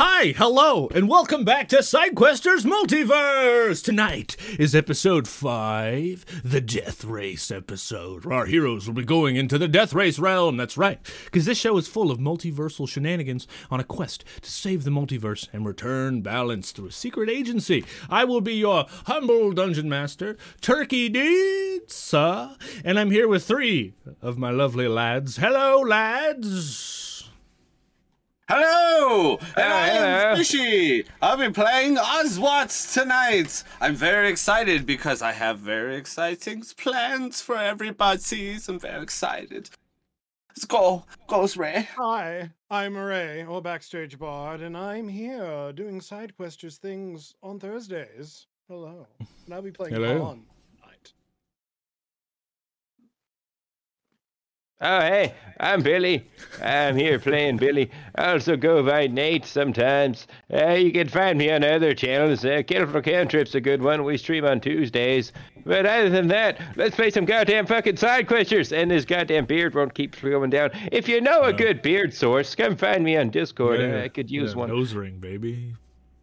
Hi, 0.00 0.32
hello, 0.36 0.86
and 0.94 1.08
welcome 1.08 1.42
back 1.44 1.68
to 1.70 1.78
SideQuesters 1.78 2.64
Multiverse! 2.64 3.82
Tonight 3.82 4.36
is 4.56 4.72
episode 4.72 5.26
5, 5.26 6.42
the 6.44 6.60
Death 6.60 7.04
Race 7.04 7.50
episode, 7.50 8.24
our 8.24 8.46
heroes 8.46 8.86
will 8.86 8.94
be 8.94 9.04
going 9.04 9.34
into 9.34 9.58
the 9.58 9.66
Death 9.66 9.92
Race 9.92 10.20
realm. 10.20 10.56
That's 10.56 10.76
right, 10.76 11.00
because 11.24 11.46
this 11.46 11.58
show 11.58 11.76
is 11.78 11.88
full 11.88 12.12
of 12.12 12.20
multiversal 12.20 12.88
shenanigans 12.88 13.48
on 13.72 13.80
a 13.80 13.84
quest 13.84 14.24
to 14.42 14.48
save 14.52 14.84
the 14.84 14.92
multiverse 14.92 15.48
and 15.52 15.66
return 15.66 16.20
balance 16.20 16.70
through 16.70 16.86
a 16.86 16.92
secret 16.92 17.28
agency. 17.28 17.84
I 18.08 18.24
will 18.24 18.40
be 18.40 18.54
your 18.54 18.86
humble 19.06 19.50
dungeon 19.50 19.88
master, 19.88 20.36
Turkey 20.60 21.08
Deeds, 21.08 22.14
and 22.14 23.00
I'm 23.00 23.10
here 23.10 23.26
with 23.26 23.44
three 23.44 23.94
of 24.22 24.38
my 24.38 24.52
lovely 24.52 24.86
lads. 24.86 25.38
Hello, 25.38 25.80
lads! 25.80 26.97
Hello, 28.50 29.36
and 29.36 29.50
Hello, 29.56 29.76
I 29.76 29.88
am 29.88 30.36
Fishy. 30.38 31.04
I'll 31.20 31.36
be 31.36 31.50
playing 31.50 31.96
Ozwatts 31.96 32.94
tonight. 32.94 33.62
I'm 33.78 33.94
very 33.94 34.30
excited 34.30 34.86
because 34.86 35.20
I 35.20 35.32
have 35.32 35.58
very 35.58 35.96
exciting 35.96 36.62
plans 36.78 37.42
for 37.42 37.56
everybody. 37.56 38.56
I'm 38.66 38.78
very 38.78 39.02
excited. 39.02 39.68
Let's 40.48 40.64
go, 40.64 41.04
goes 41.26 41.58
Ray. 41.58 41.90
Hi, 41.94 42.48
I'm 42.70 42.96
Ray, 42.96 43.44
or 43.44 43.60
Backstage 43.60 44.18
Bard, 44.18 44.62
and 44.62 44.78
I'm 44.78 45.08
here 45.08 45.70
doing 45.74 46.00
side 46.00 46.32
questers 46.40 46.78
things 46.78 47.34
on 47.42 47.60
Thursdays. 47.60 48.46
Hello. 48.66 49.06
And 49.44 49.54
I'll 49.54 49.60
be 49.60 49.72
playing 49.72 49.92
Hello. 49.92 50.22
on 50.22 50.46
Oh, 54.80 55.00
hey, 55.00 55.34
I'm 55.58 55.82
Billy. 55.82 56.24
I'm 56.62 56.94
here 56.94 57.18
playing 57.18 57.56
Billy. 57.56 57.90
I 58.14 58.30
also 58.32 58.56
go 58.56 58.80
by 58.84 59.08
Nate 59.08 59.44
sometimes. 59.44 60.28
Uh, 60.52 60.74
you 60.74 60.92
can 60.92 61.08
find 61.08 61.36
me 61.36 61.50
on 61.50 61.64
other 61.64 61.94
channels. 61.94 62.44
Uh, 62.44 62.62
Kill 62.64 62.86
for 62.86 63.02
Cantrip's 63.02 63.56
a 63.56 63.60
good 63.60 63.82
one. 63.82 64.04
We 64.04 64.16
stream 64.16 64.44
on 64.44 64.60
Tuesdays. 64.60 65.32
But 65.66 65.84
other 65.84 66.08
than 66.10 66.28
that, 66.28 66.60
let's 66.76 66.94
play 66.94 67.10
some 67.10 67.24
goddamn 67.24 67.66
fucking 67.66 67.96
side 67.96 68.28
questers. 68.28 68.70
And 68.70 68.88
this 68.88 69.04
goddamn 69.04 69.46
beard 69.46 69.74
won't 69.74 69.94
keep 69.94 70.20
going 70.20 70.50
down. 70.50 70.70
If 70.92 71.08
you 71.08 71.20
know 71.20 71.42
a 71.42 71.52
good 71.52 71.82
beard 71.82 72.14
source, 72.14 72.54
come 72.54 72.76
find 72.76 73.02
me 73.02 73.16
on 73.16 73.30
Discord. 73.30 73.80
Uh, 73.80 74.04
I 74.04 74.08
could 74.08 74.30
use 74.30 74.52
Yeah, 74.52 74.58
one. 74.58 74.68
Nose 74.68 74.94
ring, 74.94 75.18
baby. 75.18 75.74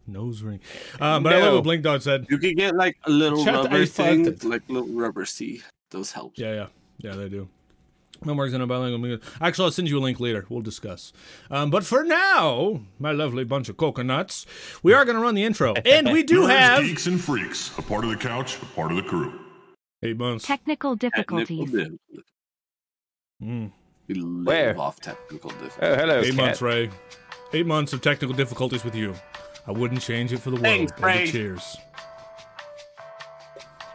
Nose 0.06 0.40
ring. 0.42 0.60
Um, 0.98 1.22
but 1.22 1.34
I 1.34 1.40
love 1.40 1.54
what 1.56 1.64
Blink 1.64 1.82
Dog 1.82 2.00
said. 2.00 2.26
You 2.30 2.38
can 2.38 2.54
get 2.54 2.74
like 2.74 2.96
a 3.04 3.10
little 3.10 3.44
Chat, 3.44 3.64
rubber 3.64 3.84
thing, 3.84 4.24
it. 4.24 4.44
like 4.44 4.62
little 4.68 4.88
rubber 4.88 5.26
C. 5.26 5.60
Those 5.90 6.10
help. 6.12 6.32
Yeah, 6.36 6.54
yeah, 6.54 6.66
yeah, 6.98 7.16
they 7.16 7.28
do. 7.28 7.48
No 8.24 8.34
marks 8.34 8.52
in 8.54 8.60
a 8.60 8.66
bilingual. 8.66 9.18
Actually, 9.40 9.64
I'll 9.66 9.70
send 9.70 9.88
you 9.88 9.98
a 9.98 10.00
link 10.00 10.18
later. 10.20 10.46
We'll 10.48 10.62
discuss. 10.62 11.12
Um, 11.50 11.70
but 11.70 11.84
for 11.84 12.02
now, 12.04 12.80
my 12.98 13.12
lovely 13.12 13.44
bunch 13.44 13.68
of 13.68 13.76
coconuts, 13.76 14.46
we 14.82 14.92
are 14.92 15.04
going 15.04 15.16
to 15.16 15.22
run 15.22 15.34
the 15.34 15.44
intro, 15.44 15.74
and 15.84 16.10
we 16.12 16.22
do 16.22 16.46
have 16.46 16.82
geeks 16.82 17.06
and 17.06 17.20
freaks, 17.20 17.76
a 17.78 17.82
part 17.82 18.04
of 18.04 18.10
the 18.10 18.16
couch, 18.16 18.56
a 18.62 18.66
part 18.66 18.90
of 18.90 18.96
the 18.96 19.02
crew. 19.02 19.38
eight 20.02 20.16
months. 20.16 20.46
Technical 20.46 20.96
Technical 20.96 21.38
difficulties. 21.38 21.70
difficulties. 21.72 21.98
Mm, 23.42 23.70
We 24.08 24.14
live 24.14 24.46
Where? 24.46 24.80
off 24.80 24.98
technical 25.00 25.50
Oh, 25.54 25.58
difficulties. 25.64 26.00
hello, 26.00 26.20
eight 26.20 26.26
cat. 26.26 26.34
months, 26.36 26.62
Ray. 26.62 26.90
Eight 27.52 27.66
months 27.66 27.92
of 27.92 28.00
technical 28.00 28.34
difficulties 28.34 28.82
with 28.84 28.94
you. 28.94 29.14
I 29.66 29.72
wouldn't 29.72 30.00
change 30.00 30.32
it 30.32 30.38
for 30.38 30.50
the 30.50 30.56
world. 30.56 30.64
Thanks, 30.64 30.92
Ray. 31.00 31.26
Cheers. 31.30 31.76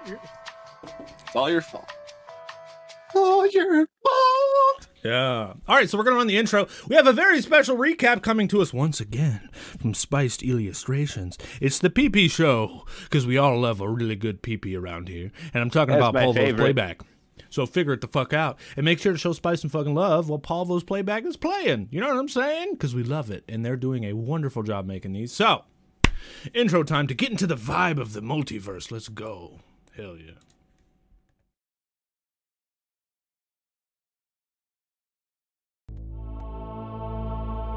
It's 0.06 1.36
all 1.36 1.50
your 1.50 1.62
fault. 1.62 1.90
All 3.16 3.48
your 3.48 3.88
fault. 3.88 3.90
Yeah. 5.04 5.54
All 5.68 5.76
right, 5.76 5.90
so 5.90 5.98
we're 5.98 6.04
going 6.04 6.14
to 6.14 6.20
run 6.20 6.28
the 6.28 6.38
intro. 6.38 6.68
We 6.88 6.96
have 6.96 7.08
a 7.08 7.14
very 7.14 7.42
special 7.42 7.78
recap 7.78 8.22
coming 8.22 8.48
to 8.50 8.62
us 8.62 8.72
once 8.74 9.00
again 9.00 9.50
from 9.54 9.94
Spiced 9.94 10.44
Illustrations. 10.44 11.38
It's 11.60 11.80
the 11.80 11.90
PP 11.90 12.30
show, 12.30 12.86
because 13.04 13.26
we 13.26 13.38
all 13.38 13.60
love 13.60 13.82
a 13.82 13.90
really 13.90 14.16
good 14.16 14.44
PP 14.44 14.80
around 14.80 15.10
here. 15.10 15.32
And 15.54 15.62
I'm 15.62 15.70
talking 15.70 15.96
That's 15.96 16.10
about 16.10 16.36
favorite. 16.36 16.58
playback. 16.58 17.02
So 17.50 17.66
figure 17.66 17.94
it 17.94 18.02
the 18.02 18.08
fuck 18.08 18.32
out. 18.34 18.60
And 18.78 18.86
make 18.86 19.00
sure 19.00 19.12
to 19.12 19.18
show 19.18 19.34
Spice 19.34 19.64
and 19.64 19.72
fucking 19.72 19.94
love 19.94 20.30
while 20.30 20.40
Polvo's 20.40 20.84
playback 20.84 21.26
is 21.26 21.36
playing. 21.36 21.90
You 21.92 22.00
know 22.00 22.08
what 22.08 22.18
I'm 22.18 22.30
saying? 22.30 22.74
Because 22.74 22.96
we 22.96 23.04
love 23.04 23.30
it. 23.30 23.44
And 23.50 23.66
they're 23.66 23.76
doing 23.76 24.06
a 24.06 24.14
wonderful 24.14 24.64
job 24.64 24.86
making 24.86 25.14
these. 25.14 25.34
So, 25.34 25.64
intro 26.54 26.84
time 26.84 27.08
to 27.08 27.14
get 27.14 27.32
into 27.32 27.48
the 27.48 27.56
vibe 27.56 28.00
of 28.00 28.14
the 28.14 28.22
multiverse. 28.22 28.92
Let's 28.92 29.10
go. 29.10 29.60
Hell 29.98 30.16
yeah. 30.16 30.34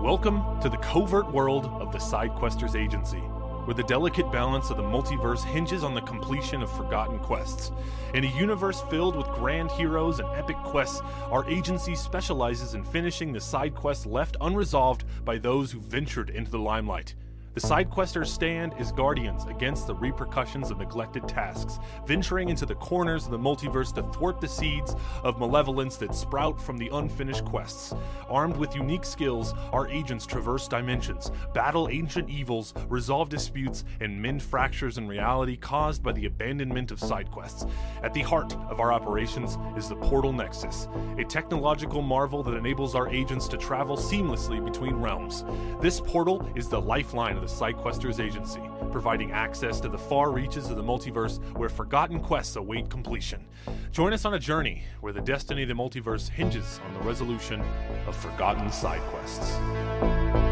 Welcome 0.05 0.61
to 0.61 0.69
the 0.69 0.77
covert 0.77 1.33
world 1.33 1.65
of 1.81 1.91
the 1.91 1.97
SideQuesters 1.97 2.77
Agency, 2.79 3.17
where 3.17 3.73
the 3.73 3.85
delicate 3.85 4.31
balance 4.31 4.69
of 4.69 4.77
the 4.77 4.83
multiverse 4.83 5.43
hinges 5.43 5.83
on 5.83 5.95
the 5.95 6.03
completion 6.03 6.61
of 6.63 6.71
forgotten 6.71 7.19
quests. 7.19 7.73
In 8.13 8.23
a 8.23 8.37
universe 8.37 8.83
filled 8.91 9.17
with 9.17 9.27
grand 9.29 9.71
heroes 9.71 10.21
and 10.21 10.29
epic 10.37 10.59
quests, 10.59 11.01
our 11.31 11.49
agency 11.49 11.95
specializes 11.95 12.75
in 12.75 12.85
finishing 12.85 13.33
the 13.33 13.41
side 13.41 13.75
quests 13.75 14.05
left 14.05 14.37
unresolved 14.43 15.05
by 15.25 15.39
those 15.39 15.73
who 15.73 15.81
ventured 15.81 16.29
into 16.29 16.51
the 16.51 16.59
limelight. 16.59 17.15
The 17.55 17.61
SideQuesters 17.61 18.27
stand 18.27 18.75
as 18.81 18.91
guardians 18.91 19.45
against 19.45 19.87
the 19.87 19.95
repercussions 19.95 20.73
of 20.73 20.79
neglected 20.79 21.29
tasks, 21.29 21.79
venturing 22.05 22.49
into 22.49 22.67
the 22.67 22.75
corners 22.75 23.27
of 23.27 23.31
the 23.31 23.39
multiverse 23.39 23.95
to 23.95 24.03
thwart 24.03 24.41
the 24.41 24.49
seeds 24.49 24.97
of 25.23 25.39
malevolence 25.39 25.97
that 25.99 26.17
sprout 26.17 26.61
from 26.61 26.77
the 26.77 26.91
unfinished 26.93 27.45
quests. 27.45 27.95
Armed 28.29 28.57
with 28.57 28.75
unique 28.75 29.05
skills, 29.05 29.55
our 29.73 29.87
agents 29.87 30.27
traverse 30.27 30.67
dimensions, 30.67 31.31
battle 31.53 31.89
ancient 31.93 32.29
evils, 32.29 32.75
resolve 32.89 33.29
disputes, 33.29 33.85
and 34.01 34.21
mend 34.21 34.43
fractures 34.43 34.99
in 34.99 35.07
reality 35.07 35.57
caused 35.57 36.03
by 36.03 36.11
the 36.11 36.27
abandonment 36.27 36.91
of 36.91 36.99
side 36.99 37.31
quests. 37.31 37.67
At 38.03 38.13
the 38.15 38.23
heart 38.23 38.57
of 38.69 38.81
our 38.81 38.93
operations 38.93 39.59
is 39.77 39.89
the 39.89 39.95
Portal 39.95 40.33
Nexus, 40.33 40.89
a 41.19 41.25
technological 41.25 42.03
marvel 42.03 42.43
that 42.43 42.57
enables 42.57 42.97
our 42.97 43.09
agents 43.11 43.47
to 43.47 43.57
travel 43.57 43.97
seamlessly 43.97 44.65
between 44.65 44.97
realms. 44.97 45.45
This 45.81 46.01
portal 46.01 46.51
is 46.57 46.69
the 46.69 46.81
lifeline 46.81 47.44
the 47.45 47.51
SideQuesters 47.51 48.25
Agency, 48.25 48.61
providing 48.91 49.33
access 49.33 49.79
to 49.81 49.89
the 49.89 49.99
far 49.99 50.31
reaches 50.31 50.71
of 50.71 50.77
the 50.77 50.83
multiverse 50.83 51.43
where 51.57 51.69
forgotten 51.69 52.19
quests 52.19 52.57
await 52.57 52.89
completion. 52.89 53.45
Join 53.93 54.15
us 54.15 54.25
on 54.25 54.33
a 54.33 54.39
journey 54.39 54.83
where 55.03 55.13
the 55.13 55.21
destiny 55.21 55.63
of 55.63 55.69
the 55.69 55.75
multiverse 55.75 56.29
hinges 56.29 56.81
on 56.87 56.95
the 56.95 57.01
resolution 57.01 57.63
of 58.07 58.17
forgotten 58.17 58.73
side 58.73 59.03
quests. 59.03 60.44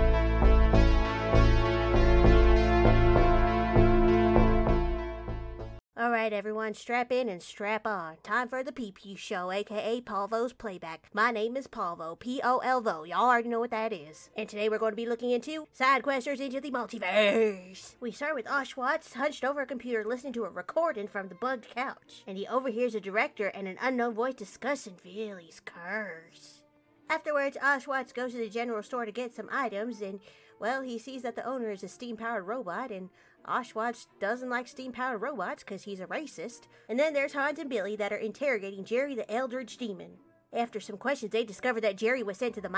Right, 6.22 6.33
everyone, 6.33 6.75
strap 6.75 7.10
in 7.10 7.28
and 7.28 7.43
strap 7.43 7.84
on. 7.84 8.19
Time 8.22 8.47
for 8.47 8.62
the 8.62 8.71
PP 8.71 9.19
show, 9.19 9.50
aka 9.50 10.00
Polvo's 10.00 10.53
Playback. 10.53 11.10
My 11.12 11.33
name 11.33 11.56
is 11.56 11.66
Polvo, 11.66 12.16
P 12.16 12.41
O 12.44 12.59
L 12.59 12.81
V 12.81 12.91
O. 12.91 13.03
Y'all 13.03 13.28
already 13.28 13.49
know 13.49 13.59
what 13.59 13.72
that 13.72 13.93
is. 13.93 14.31
And 14.37 14.49
today 14.49 14.69
we're 14.69 14.78
going 14.78 14.93
to 14.93 14.97
be 14.97 15.09
looking 15.09 15.33
into 15.33 15.66
side 15.72 16.05
questers 16.05 16.38
into 16.38 16.60
the 16.60 16.71
multiverse. 16.71 17.97
We 17.99 18.12
start 18.12 18.37
with 18.37 18.47
Ozwatts 18.47 19.15
hunched 19.15 19.43
over 19.43 19.62
a 19.62 19.66
computer 19.66 20.05
listening 20.05 20.33
to 20.34 20.44
a 20.44 20.49
recording 20.49 21.09
from 21.09 21.28
the 21.28 21.34
bugged 21.34 21.75
couch, 21.75 22.22
and 22.25 22.39
he 22.39 22.47
overhears 22.47 22.94
a 22.94 23.00
director 23.00 23.49
and 23.49 23.66
an 23.66 23.78
unknown 23.83 24.15
voice 24.15 24.34
discussing 24.34 24.94
Billy's 25.03 25.60
curse. 25.65 26.62
Afterwards, 27.10 27.56
Ozwatts 27.60 28.15
goes 28.15 28.31
to 28.31 28.39
the 28.39 28.49
general 28.49 28.84
store 28.84 29.06
to 29.06 29.10
get 29.10 29.34
some 29.34 29.49
items, 29.50 30.00
and, 30.00 30.21
well, 30.60 30.83
he 30.83 31.00
sees 31.00 31.22
that 31.22 31.34
the 31.34 31.44
owner 31.44 31.72
is 31.72 31.83
a 31.83 31.89
steam 31.89 32.16
powered 32.16 32.47
robot, 32.47 32.93
and 32.93 33.10
Ozwatts 33.47 34.06
doesn't 34.20 34.50
like 34.50 34.69
steam 34.69 34.92
powered 34.92 35.20
robots 35.20 35.64
because 35.64 35.82
he's 35.82 36.00
a 36.00 36.06
racist. 36.06 36.62
And 36.88 36.98
then 36.98 37.12
there's 37.12 37.32
Hans 37.32 37.58
and 37.58 37.69
Billy 37.69 37.97
that 37.97 38.12
are 38.12 38.16
interrogating 38.16 38.84
Jerry 38.84 39.14
the 39.14 39.30
Eldritch 39.32 39.76
Demon. 39.76 40.12
After 40.53 40.80
some 40.80 40.98
questions, 40.98 41.32
they 41.32 41.44
discover 41.44 41.80
that 41.80 41.97
Jerry 41.97 42.22
was 42.22 42.36
sent 42.36 42.54
to 42.54 42.60
the 42.60 42.69